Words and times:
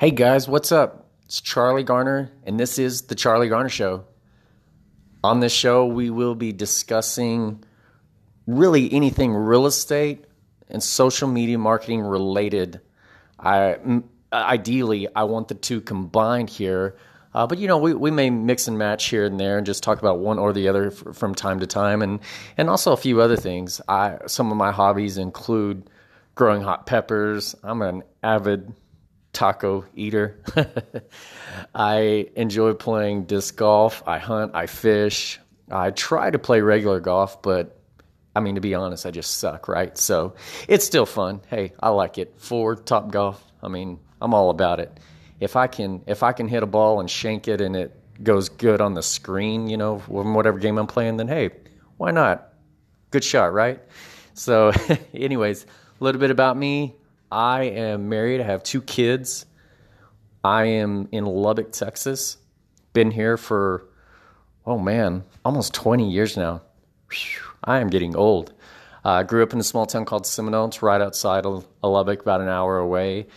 Hey 0.00 0.12
guys, 0.12 0.48
what's 0.48 0.72
up? 0.72 1.10
It's 1.26 1.42
Charlie 1.42 1.82
Garner, 1.82 2.32
and 2.44 2.58
this 2.58 2.78
is 2.78 3.02
The 3.02 3.14
Charlie 3.14 3.50
Garner 3.50 3.68
Show. 3.68 4.06
On 5.22 5.40
this 5.40 5.52
show, 5.52 5.84
we 5.84 6.08
will 6.08 6.34
be 6.34 6.52
discussing 6.52 7.62
really 8.46 8.90
anything 8.94 9.34
real 9.34 9.66
estate 9.66 10.24
and 10.70 10.82
social 10.82 11.28
media 11.28 11.58
marketing 11.58 12.00
related. 12.00 12.80
I, 13.38 13.76
ideally, 14.32 15.06
I 15.14 15.24
want 15.24 15.48
the 15.48 15.54
two 15.54 15.82
combined 15.82 16.48
here, 16.48 16.96
uh, 17.34 17.46
but 17.46 17.58
you 17.58 17.68
know, 17.68 17.76
we, 17.76 17.92
we 17.92 18.10
may 18.10 18.30
mix 18.30 18.68
and 18.68 18.78
match 18.78 19.04
here 19.10 19.26
and 19.26 19.38
there 19.38 19.58
and 19.58 19.66
just 19.66 19.82
talk 19.82 19.98
about 19.98 20.20
one 20.20 20.38
or 20.38 20.54
the 20.54 20.66
other 20.68 20.86
f- 20.86 21.14
from 21.14 21.34
time 21.34 21.60
to 21.60 21.66
time, 21.66 22.00
and 22.00 22.20
and 22.56 22.70
also 22.70 22.94
a 22.94 22.96
few 22.96 23.20
other 23.20 23.36
things. 23.36 23.82
I 23.86 24.16
some 24.26 24.50
of 24.50 24.56
my 24.56 24.72
hobbies 24.72 25.18
include 25.18 25.90
growing 26.36 26.62
hot 26.62 26.86
peppers. 26.86 27.54
I'm 27.62 27.82
an 27.82 28.02
avid 28.22 28.72
taco 29.40 29.86
eater. 29.94 30.38
I 31.74 32.28
enjoy 32.36 32.74
playing 32.74 33.24
disc 33.24 33.56
golf. 33.56 34.02
I 34.06 34.18
hunt. 34.18 34.54
I 34.54 34.66
fish. 34.66 35.40
I 35.70 35.92
try 35.92 36.30
to 36.30 36.38
play 36.38 36.60
regular 36.60 37.00
golf, 37.00 37.40
but 37.40 37.80
I 38.36 38.40
mean, 38.40 38.56
to 38.56 38.60
be 38.60 38.74
honest, 38.74 39.06
I 39.06 39.10
just 39.10 39.38
suck, 39.38 39.66
right? 39.66 39.96
So 39.96 40.34
it's 40.68 40.84
still 40.84 41.06
fun. 41.06 41.40
Hey, 41.48 41.72
I 41.80 41.88
like 41.88 42.18
it. 42.18 42.34
For 42.36 42.76
Top 42.76 43.10
Golf, 43.10 43.42
I 43.62 43.68
mean, 43.68 43.98
I'm 44.20 44.34
all 44.34 44.50
about 44.50 44.78
it. 44.78 45.00
If 45.40 45.56
I 45.56 45.68
can, 45.68 46.02
if 46.06 46.22
I 46.22 46.32
can 46.32 46.46
hit 46.46 46.62
a 46.62 46.66
ball 46.66 47.00
and 47.00 47.10
shank 47.10 47.48
it 47.48 47.62
and 47.62 47.74
it 47.74 47.98
goes 48.22 48.50
good 48.50 48.82
on 48.82 48.92
the 48.92 49.02
screen, 49.02 49.70
you 49.70 49.78
know, 49.78 50.00
from 50.00 50.34
whatever 50.34 50.58
game 50.58 50.76
I'm 50.76 50.86
playing, 50.86 51.16
then 51.16 51.28
hey, 51.28 51.48
why 51.96 52.10
not? 52.10 52.52
Good 53.10 53.24
shot, 53.24 53.54
right? 53.54 53.80
So, 54.34 54.70
anyways, 55.14 55.64
a 55.64 56.04
little 56.04 56.20
bit 56.20 56.30
about 56.30 56.58
me. 56.58 56.94
I 57.30 57.64
am 57.64 58.08
married. 58.08 58.40
I 58.40 58.44
have 58.44 58.62
two 58.62 58.82
kids. 58.82 59.46
I 60.42 60.64
am 60.64 61.08
in 61.12 61.24
Lubbock, 61.24 61.72
Texas. 61.72 62.38
Been 62.92 63.10
here 63.10 63.36
for, 63.36 63.86
oh 64.66 64.78
man, 64.78 65.24
almost 65.44 65.74
20 65.74 66.10
years 66.10 66.36
now. 66.36 66.62
Whew, 67.10 67.42
I 67.62 67.78
am 67.80 67.88
getting 67.88 68.16
old. 68.16 68.52
I 69.04 69.20
uh, 69.20 69.22
grew 69.22 69.42
up 69.42 69.52
in 69.52 69.60
a 69.60 69.64
small 69.64 69.86
town 69.86 70.04
called 70.04 70.26
Seminole. 70.26 70.66
It's 70.66 70.82
right 70.82 71.00
outside 71.00 71.46
of 71.46 71.66
Lubbock, 71.82 72.20
about 72.20 72.40
an 72.40 72.48
hour 72.48 72.78
away. 72.78 73.28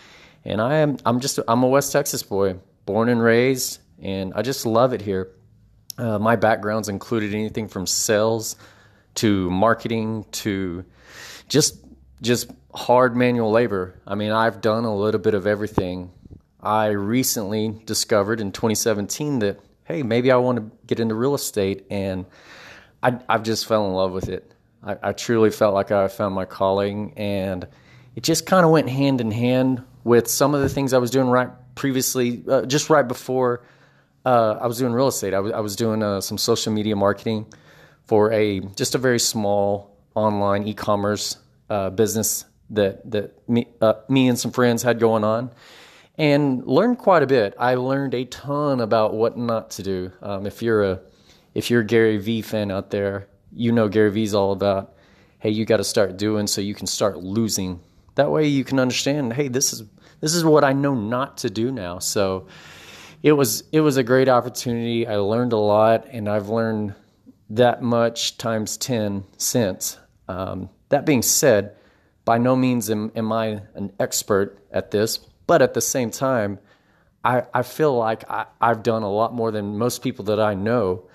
And 0.43 0.59
I 0.59 0.75
am, 0.75 0.97
I'm 1.05 1.19
just, 1.19 1.39
I'm 1.47 1.63
a 1.63 1.67
West 1.67 1.91
Texas 1.91 2.23
boy, 2.23 2.57
born 2.85 3.07
and 3.07 3.21
raised, 3.21 3.79
and 4.01 4.33
I 4.35 4.41
just 4.41 4.65
love 4.65 4.91
it 4.93 5.01
here. 5.01 5.31
Uh, 5.97 6.19
my 6.19 6.35
background's 6.35 6.89
included 6.89 7.33
anything 7.33 7.67
from 7.67 7.85
sales 7.87 8.55
to 9.15 9.49
marketing 9.51 10.25
to 10.31 10.83
just 11.47 11.77
just 12.23 12.49
hard 12.73 13.15
manual 13.15 13.51
labor. 13.51 13.99
I 14.07 14.15
mean, 14.15 14.31
I've 14.31 14.61
done 14.61 14.85
a 14.85 14.95
little 14.95 15.19
bit 15.19 15.35
of 15.35 15.45
everything. 15.45 16.11
I 16.61 16.87
recently 16.87 17.79
discovered 17.85 18.39
in 18.39 18.51
2017 18.51 19.39
that 19.39 19.59
hey, 19.85 20.01
maybe 20.01 20.31
I 20.31 20.37
want 20.37 20.57
to 20.57 20.77
get 20.87 20.99
into 20.99 21.13
real 21.13 21.35
estate, 21.35 21.85
and 21.89 22.25
I, 23.01 23.19
have 23.27 23.43
just 23.43 23.65
fell 23.67 23.85
in 23.85 23.93
love 23.93 24.13
with 24.13 24.29
it. 24.29 24.49
I, 24.81 24.97
I, 25.03 25.11
truly 25.11 25.49
felt 25.49 25.73
like 25.73 25.91
I 25.91 26.07
found 26.07 26.33
my 26.33 26.45
calling, 26.45 27.13
and 27.17 27.67
it 28.15 28.23
just 28.23 28.45
kind 28.45 28.65
of 28.65 28.71
went 28.71 28.87
hand 28.87 29.19
in 29.19 29.29
hand 29.29 29.83
with 30.05 30.29
some 30.29 30.55
of 30.55 30.61
the 30.61 30.69
things 30.69 30.93
I 30.93 30.99
was 30.99 31.11
doing 31.11 31.27
right 31.27 31.49
previously, 31.75 32.43
uh, 32.47 32.65
just 32.65 32.89
right 32.89 33.05
before 33.05 33.65
uh, 34.25 34.57
I 34.61 34.67
was 34.67 34.77
doing 34.77 34.93
real 34.93 35.09
estate. 35.09 35.33
I 35.33 35.41
was, 35.41 35.51
was 35.51 35.75
doing 35.75 36.01
uh, 36.01 36.21
some 36.21 36.37
social 36.37 36.71
media 36.71 36.95
marketing 36.95 37.45
for 38.05 38.31
a 38.31 38.61
just 38.61 38.95
a 38.95 38.97
very 38.97 39.19
small 39.19 39.97
online 40.15 40.65
e-commerce 40.65 41.37
uh, 41.69 41.89
business 41.89 42.45
that 42.69 43.09
that 43.11 43.49
me 43.49 43.67
uh, 43.81 43.93
me 44.09 44.27
and 44.27 44.37
some 44.37 44.51
friends 44.51 44.83
had 44.83 44.99
going 44.99 45.23
on, 45.23 45.51
and 46.17 46.65
learned 46.65 46.97
quite 46.97 47.23
a 47.23 47.27
bit. 47.27 47.53
I 47.59 47.75
learned 47.75 48.13
a 48.13 48.25
ton 48.25 48.81
about 48.81 49.13
what 49.13 49.37
not 49.37 49.71
to 49.71 49.83
do. 49.83 50.11
Um, 50.21 50.45
if 50.45 50.61
you're 50.61 50.83
a 50.83 50.99
if 51.53 51.69
you're 51.69 51.81
a 51.81 51.85
Gary 51.85 52.17
Vee 52.17 52.41
fan 52.41 52.71
out 52.71 52.89
there, 52.89 53.27
you 53.51 53.71
know 53.71 53.87
Gary 53.87 54.11
Vee's 54.11 54.33
all 54.33 54.51
about. 54.51 54.93
Hey, 55.39 55.49
you 55.49 55.65
got 55.65 55.77
to 55.77 55.83
start 55.83 56.17
doing 56.17 56.47
so 56.47 56.61
you 56.61 56.73
can 56.73 56.87
start 56.87 57.17
losing. 57.17 57.81
That 58.15 58.31
way 58.31 58.47
you 58.47 58.63
can 58.63 58.79
understand. 58.79 59.33
Hey, 59.33 59.49
this 59.49 59.73
is 59.73 59.83
this 60.21 60.33
is 60.33 60.45
what 60.45 60.63
I 60.63 60.73
know 60.73 60.95
not 60.95 61.37
to 61.39 61.49
do 61.49 61.71
now. 61.71 61.99
So 61.99 62.47
it 63.21 63.33
was 63.33 63.63
it 63.71 63.81
was 63.81 63.97
a 63.97 64.03
great 64.03 64.29
opportunity. 64.29 65.05
I 65.07 65.17
learned 65.17 65.53
a 65.53 65.57
lot, 65.57 66.07
and 66.11 66.29
I've 66.29 66.49
learned 66.49 66.95
that 67.49 67.81
much 67.81 68.37
times 68.37 68.77
ten 68.77 69.25
since. 69.37 69.97
Um, 70.27 70.69
that 70.93 71.05
being 71.05 71.23
said, 71.23 71.75
by 72.23 72.37
no 72.37 72.55
means 72.55 72.89
am, 72.89 73.11
am 73.15 73.31
I 73.31 73.61
an 73.73 73.91
expert 73.99 74.57
at 74.71 74.91
this, 74.91 75.17
but 75.47 75.61
at 75.61 75.73
the 75.73 75.81
same 75.81 76.11
time, 76.11 76.59
I, 77.23 77.43
I 77.53 77.63
feel 77.63 77.97
like 77.97 78.29
I, 78.29 78.45
I've 78.61 78.83
done 78.83 79.03
a 79.03 79.11
lot 79.11 79.33
more 79.33 79.51
than 79.51 79.77
most 79.77 80.01
people 80.01 80.25
that 80.25 80.39
I 80.39 80.53
know. 80.53 81.09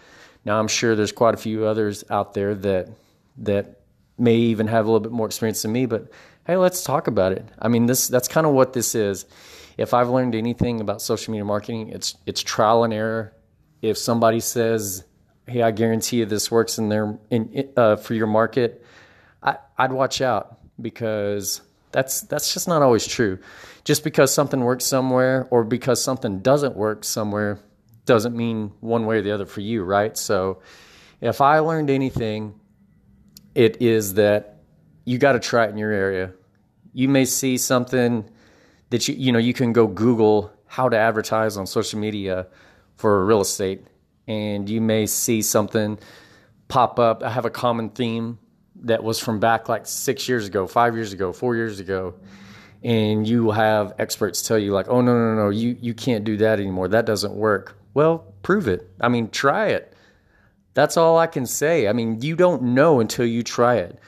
Now 0.45 0.59
I'm 0.59 0.69
sure 0.69 0.97
there's 0.97 1.13
quite 1.13 1.35
a 1.35 1.39
few 1.39 1.65
others 1.65 2.05
out 2.11 2.35
there 2.35 2.55
that 2.57 2.89
that 3.39 3.81
may 4.19 4.35
even 4.35 4.67
have 4.67 4.87
a 4.87 4.89
little 4.89 5.01
bit 5.01 5.13
more 5.13 5.27
experience 5.27 5.63
than 5.63 5.73
me, 5.73 5.87
but 5.87 6.11
hey, 6.45 6.57
let's 6.57 6.83
talk 6.83 7.07
about 7.07 7.33
it. 7.33 7.45
I 7.59 7.69
mean, 7.69 7.87
this 7.87 8.09
that's 8.09 8.27
kind 8.27 8.47
of 8.47 8.53
what 8.53 8.73
this 8.73 8.95
is. 8.95 9.27
If 9.77 9.95
I've 9.95 10.09
learned 10.09 10.35
anything 10.35 10.81
about 10.81 11.01
social 11.01 11.31
media 11.31 11.45
marketing, 11.45 11.91
it's 11.91 12.17
it's 12.27 12.41
trial 12.43 12.83
and 12.85 12.93
error. 12.93 13.33
If 13.81 13.97
somebody 13.97 14.41
says, 14.41 15.05
"Hey, 15.47 15.63
I 15.63 15.71
guarantee 15.71 16.19
you 16.19 16.27
this 16.27 16.51
works 16.51 16.79
in 16.79 16.89
their 16.89 17.17
in 17.31 17.71
uh, 17.77 17.97
for 17.97 18.15
your 18.15 18.27
market," 18.27 18.85
I, 19.43 19.57
I'd 19.77 19.93
watch 19.93 20.21
out 20.21 20.59
because 20.81 21.61
that's 21.93 22.23
that's 22.23 22.53
just 22.53 22.69
not 22.69 22.83
always 22.83 23.07
true. 23.07 23.39
Just 23.85 24.05
because 24.05 24.33
something 24.33 24.61
works 24.61 24.85
somewhere 24.85 25.49
or 25.51 25.65
because 25.65 26.03
something 26.03 26.41
doesn't 26.41 26.77
work 26.77 27.05
somewhere 27.05 27.59
doesn't 28.05 28.37
mean 28.37 28.73
one 28.81 29.07
way 29.07 29.19
or 29.19 29.23
the 29.23 29.33
other 29.33 29.47
for 29.47 29.61
you, 29.61 29.83
right? 29.83 30.17
So 30.17 30.61
if 31.21 31.41
I 31.41 31.59
learned 31.61 31.91
anything, 31.91 32.59
it 33.55 33.81
is 33.81 34.15
that 34.15 34.61
you 35.05 35.19
got 35.19 35.33
to 35.33 35.41
try 35.41 35.67
it 35.67 35.71
in 35.71 35.79
your 35.79 35.93
area. 35.93 36.33
You 36.93 37.09
may 37.09 37.25
see 37.25 37.57
something 37.57 38.29
that 38.91 39.09
you 39.09 39.15
you 39.15 39.33
know 39.33 39.39
you 39.39 39.55
can 39.55 39.73
go 39.73 39.87
Google 39.87 40.53
how 40.67 40.89
to 40.89 40.99
advertise 40.99 41.57
on 41.57 41.67
social 41.67 41.99
media 41.99 42.47
for 42.97 43.25
real 43.25 43.41
estate, 43.41 43.87
and 44.27 44.69
you 44.69 44.81
may 44.81 45.07
see 45.07 45.41
something 45.41 45.99
pop 46.69 46.99
up. 46.99 47.23
I 47.23 47.31
have 47.31 47.47
a 47.47 47.51
common 47.51 47.91
theme 47.91 48.39
that 48.83 49.03
was 49.03 49.19
from 49.19 49.41
back 49.41 49.69
like 49.69 49.87
six 49.87 50.29
years 50.29 50.47
ago, 50.47 50.67
five 50.67 50.95
years 50.95 51.13
ago, 51.13 51.33
four 51.33 51.57
years 51.57 51.81
ago, 51.81 52.15
and 52.83 53.27
you 53.27 53.45
will 53.45 53.53
have 53.53 53.95
experts 53.99 54.43
tell 54.43 54.59
you 54.59 54.73
like, 54.73 54.89
"Oh 54.89 55.01
no, 55.01 55.17
no, 55.17 55.35
no, 55.35 55.51
you 55.51 55.77
you 55.81 55.95
can't 55.95 56.25
do 56.25 56.37
that 56.39 56.61
anymore. 56.61 56.89
That 56.89 57.07
doesn't 57.07 57.35
work." 57.35 57.77
Well, 57.95 58.33
prove 58.43 58.69
it. 58.69 58.89
I 59.01 59.09
mean, 59.09 59.31
try 59.31 59.69
it. 59.69 59.95
That's 60.75 60.97
all 60.97 61.19
I 61.19 61.27
can 61.27 61.47
say. 61.47 61.89
I 61.89 61.93
mean, 61.93 62.23
you 62.23 62.37
don't 62.37 62.63
know 62.63 63.01
until 63.01 63.27
you 63.27 63.43
try 63.43 63.77
it. 63.77 63.99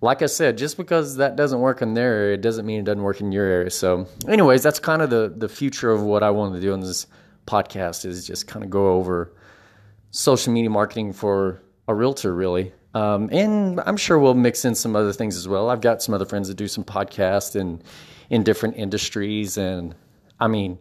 Like 0.00 0.22
I 0.22 0.26
said, 0.26 0.56
just 0.56 0.76
because 0.76 1.16
that 1.16 1.36
doesn't 1.36 1.60
work 1.60 1.82
in 1.82 1.94
their 1.94 2.14
area 2.14 2.36
doesn't 2.36 2.64
mean 2.64 2.80
it 2.80 2.84
doesn't 2.84 3.02
work 3.02 3.20
in 3.20 3.32
your 3.32 3.44
area. 3.44 3.70
So, 3.70 4.06
anyways, 4.28 4.62
that's 4.62 4.78
kind 4.78 5.02
of 5.02 5.10
the 5.10 5.32
the 5.36 5.48
future 5.48 5.90
of 5.90 6.02
what 6.02 6.22
I 6.22 6.30
want 6.30 6.54
to 6.54 6.60
do 6.60 6.72
in 6.72 6.80
this 6.80 7.06
podcast 7.46 8.04
is 8.04 8.26
just 8.26 8.46
kind 8.46 8.64
of 8.64 8.70
go 8.70 8.92
over 8.92 9.34
social 10.10 10.52
media 10.52 10.70
marketing 10.70 11.12
for 11.12 11.60
a 11.88 11.94
realtor, 11.94 12.34
really. 12.34 12.72
Um, 12.94 13.28
and 13.30 13.80
I'm 13.80 13.96
sure 13.96 14.18
we'll 14.18 14.34
mix 14.34 14.64
in 14.64 14.74
some 14.74 14.96
other 14.96 15.12
things 15.12 15.36
as 15.36 15.46
well. 15.46 15.70
I've 15.70 15.80
got 15.80 16.02
some 16.02 16.14
other 16.14 16.24
friends 16.24 16.48
that 16.48 16.54
do 16.54 16.68
some 16.68 16.84
podcasts 16.84 17.54
and 17.54 17.82
in 18.30 18.42
different 18.42 18.76
industries. 18.76 19.58
And 19.58 19.94
I 20.40 20.48
mean, 20.48 20.78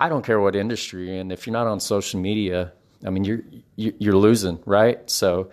I 0.00 0.08
don't 0.08 0.24
care 0.24 0.40
what 0.40 0.56
industry. 0.56 1.18
And 1.18 1.32
if 1.32 1.46
you're 1.46 1.52
not 1.52 1.66
on 1.66 1.80
social 1.80 2.20
media, 2.20 2.72
I 3.06 3.10
mean, 3.10 3.24
you're 3.24 3.42
you're 3.76 4.16
losing, 4.16 4.60
right? 4.64 5.08
So, 5.10 5.50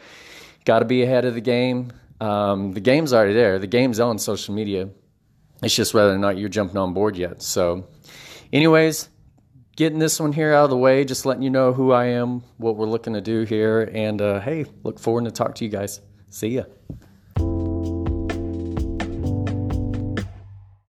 got 0.65 0.79
to 0.79 0.85
be 0.85 1.03
ahead 1.03 1.25
of 1.25 1.33
the 1.33 1.41
game. 1.41 1.91
Um, 2.19 2.71
the 2.71 2.79
game's 2.79 3.13
already 3.13 3.33
there. 3.33 3.59
The 3.59 3.67
game's 3.67 3.99
on 3.99 4.19
social 4.19 4.53
media. 4.53 4.89
It's 5.61 5.75
just 5.75 5.93
whether 5.93 6.13
or 6.13 6.17
not 6.17 6.37
you're 6.37 6.49
jumping 6.49 6.77
on 6.77 6.93
board 6.93 7.17
yet. 7.17 7.41
So, 7.41 7.87
anyways, 8.53 9.09
getting 9.75 9.99
this 9.99 10.19
one 10.19 10.33
here 10.33 10.53
out 10.53 10.65
of 10.65 10.69
the 10.69 10.77
way, 10.77 11.05
just 11.05 11.25
letting 11.25 11.43
you 11.43 11.49
know 11.49 11.73
who 11.73 11.91
I 11.91 12.05
am, 12.05 12.41
what 12.57 12.75
we're 12.75 12.87
looking 12.87 13.13
to 13.13 13.21
do 13.21 13.43
here, 13.43 13.89
and 13.93 14.21
uh, 14.21 14.39
hey, 14.39 14.65
look 14.83 14.99
forward 14.99 15.25
to 15.25 15.31
talk 15.31 15.55
to 15.55 15.65
you 15.65 15.71
guys. 15.71 16.01
See 16.29 16.49
ya. 16.49 16.63